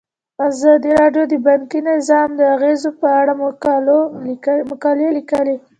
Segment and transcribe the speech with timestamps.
[0.47, 3.99] ازادي راډیو د بانکي نظام د اغیزو په اړه مقالو
[5.17, 5.57] لیکلي.